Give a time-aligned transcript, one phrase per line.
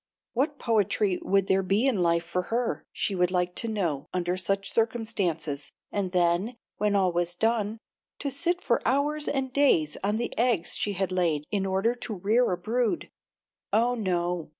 [0.33, 4.35] What poetry would there be in life for her, she would like to know, under
[4.35, 7.77] such circumstances, and then, when all was done,
[8.17, 12.15] to sit for hours and days on the eggs she had laid in order to
[12.15, 13.11] rear a brood.
[13.71, 14.49] Oh, no!